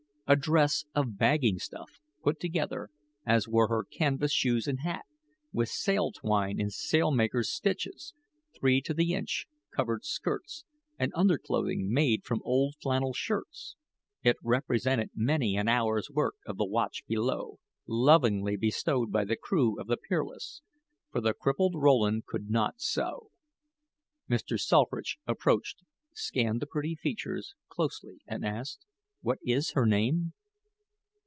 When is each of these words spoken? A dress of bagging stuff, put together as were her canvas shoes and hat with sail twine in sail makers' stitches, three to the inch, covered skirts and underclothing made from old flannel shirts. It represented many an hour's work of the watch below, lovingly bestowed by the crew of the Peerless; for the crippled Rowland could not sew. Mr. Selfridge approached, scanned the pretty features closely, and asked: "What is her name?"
A 0.27 0.37
dress 0.37 0.85
of 0.95 1.17
bagging 1.17 1.59
stuff, 1.59 1.99
put 2.23 2.39
together 2.39 2.89
as 3.25 3.49
were 3.49 3.67
her 3.67 3.83
canvas 3.83 4.31
shoes 4.31 4.65
and 4.65 4.79
hat 4.79 5.03
with 5.51 5.67
sail 5.67 6.13
twine 6.13 6.57
in 6.57 6.69
sail 6.69 7.11
makers' 7.11 7.51
stitches, 7.51 8.13
three 8.57 8.79
to 8.83 8.93
the 8.93 9.13
inch, 9.13 9.47
covered 9.75 10.05
skirts 10.05 10.63
and 10.97 11.11
underclothing 11.15 11.91
made 11.91 12.23
from 12.23 12.39
old 12.45 12.75
flannel 12.81 13.11
shirts. 13.11 13.75
It 14.23 14.37
represented 14.41 15.09
many 15.13 15.57
an 15.57 15.67
hour's 15.67 16.09
work 16.09 16.35
of 16.45 16.55
the 16.55 16.63
watch 16.65 17.05
below, 17.07 17.59
lovingly 17.85 18.55
bestowed 18.55 19.11
by 19.11 19.25
the 19.25 19.35
crew 19.35 19.77
of 19.81 19.87
the 19.87 19.97
Peerless; 19.97 20.61
for 21.11 21.19
the 21.19 21.33
crippled 21.33 21.75
Rowland 21.75 22.25
could 22.25 22.49
not 22.49 22.79
sew. 22.79 23.31
Mr. 24.29 24.57
Selfridge 24.57 25.17
approached, 25.27 25.83
scanned 26.13 26.61
the 26.61 26.67
pretty 26.67 26.95
features 26.95 27.53
closely, 27.67 28.21
and 28.25 28.45
asked: 28.45 28.85
"What 29.23 29.37
is 29.45 29.73
her 29.73 29.85
name?" 29.85 30.33